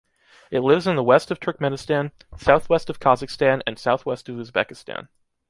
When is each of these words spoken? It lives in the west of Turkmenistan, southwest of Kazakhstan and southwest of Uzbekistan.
It 0.49 0.61
lives 0.61 0.87
in 0.87 0.95
the 0.95 1.03
west 1.03 1.29
of 1.29 1.39
Turkmenistan, 1.39 2.09
southwest 2.35 2.89
of 2.89 2.99
Kazakhstan 2.99 3.61
and 3.67 3.77
southwest 3.77 4.27
of 4.29 4.35
Uzbekistan. 4.37 5.09